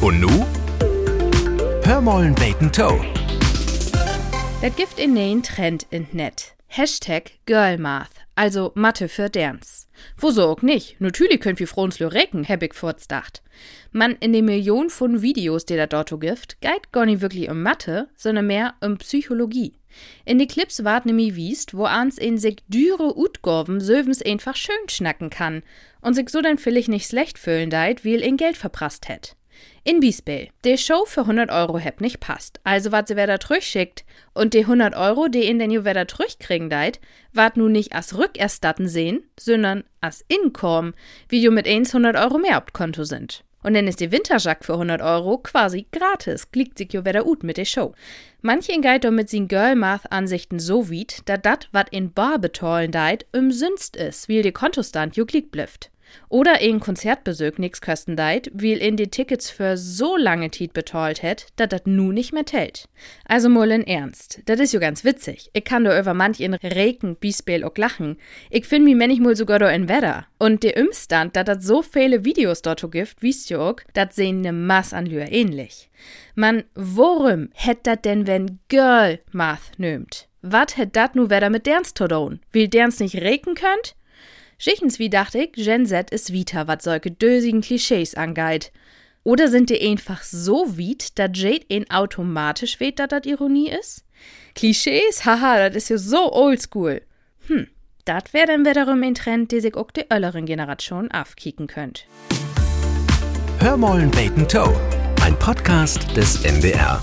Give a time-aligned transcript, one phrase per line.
[0.00, 0.46] Und nu?
[1.82, 3.04] Hörmollen Bacon Toe.
[4.62, 6.54] Das gibt in neuen Trend in Net.
[6.68, 9.88] Hashtag Girlmath, also Mathe für Dance.
[10.16, 11.00] Wo so auch nicht.
[11.00, 13.42] Natürlich könnt wir Frons Lyreken, hab ich fortdacht.
[13.90, 17.60] Man in den Millionen von Videos, die da dort gibt, geht gar nicht wirklich um
[17.60, 19.72] Mathe, sondern mehr um Psychologie.
[20.24, 24.88] In die Clips ward nämlich wiest, wo ans in sich düre Utgorben sövens einfach schön
[24.88, 25.64] schnacken kann
[26.02, 29.34] und sich so dann vielleicht nicht schlecht fühlen deit, wie in Geld verprasst hätt.
[29.84, 33.38] In Biesbell, de Show für 100 Euro heb nicht passt, also wat sie wer da
[33.60, 37.00] schickt und de 100 Euro, die in den ju wer da kriegen deit,
[37.32, 40.94] wart nu nicht as Rückerstatten sehen, sondern as Inkom,
[41.28, 43.44] wie ju mit 100 Euro mehr auf Konto sind.
[43.62, 47.42] Und dann ist die Winterjack für 100 Euro quasi gratis, klickt sich jo wieder ut
[47.42, 47.92] mit der Show.
[48.40, 53.26] Manche in geit mit sin Girl-Math-Ansichten so weit, da dat, wat in Bar betollen deit,
[53.32, 55.90] umsünst is, wie de Kontostand jo klick blifft.
[56.28, 61.22] Oder ein Konzertbesuch nix kosten deit, weil in die Tickets für so lange Tiet betalt
[61.22, 62.88] hätt, dat dat nu nicht mehr tellt.
[63.26, 65.50] Also mal in Ernst, dat is jo ganz witzig.
[65.52, 68.18] Ich kann da über manch in Reken, Biesbel auch lachen.
[68.50, 70.26] Ich find mi manchmal sogar da in Wetter.
[70.38, 74.42] Und der Umstand, dat dat so viele Videos dort gibt, wisst jo auch, dat sehen
[74.42, 75.90] ne Mass an Lühr ähnlich.
[76.34, 80.28] Man, worum hätt dat denn, wenn Girl Math nömt?
[80.42, 82.40] Wat hätt dat nu wieder mit Derns tun?
[82.52, 83.96] Will Derns nicht reken könnt?
[84.60, 88.72] Schichtens wie dachte ich, Gen Z ist wieder, was solche dösigen Klischees angeht.
[89.22, 94.04] Oder sind die einfach so weit, dass Jade ihn automatisch weht, dass das Ironie ist?
[94.56, 95.24] Klischees?
[95.24, 97.02] Haha, das ist ja so oldschool.
[97.46, 97.68] Hm,
[98.04, 102.06] das wäre dann wiederum ein Trend, der sich auch die älteren Generation aufkicken könnt.
[103.60, 104.74] Hörmollen Bacon Toe,
[105.22, 107.00] ein Podcast des NDR.